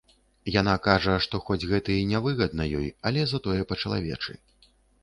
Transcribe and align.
Яна 0.53 0.73
кажа, 0.87 1.13
што, 1.25 1.41
хоць 1.49 1.59
гэта 1.73 1.95
і 1.99 2.09
нявыгадна 2.13 2.69
ёй, 2.81 2.87
але 3.11 3.21
затое 3.35 3.61
па-чалавечы. 3.75 4.33